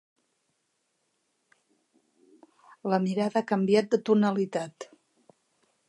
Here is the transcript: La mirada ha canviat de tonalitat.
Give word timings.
La 2.93 2.99
mirada 3.05 3.39
ha 3.43 3.47
canviat 3.53 3.93
de 3.93 4.01
tonalitat. 4.11 4.91